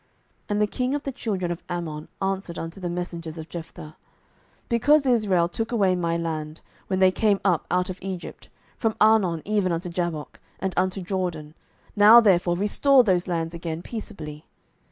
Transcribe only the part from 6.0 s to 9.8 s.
land, when they came up out of Egypt, from Arnon even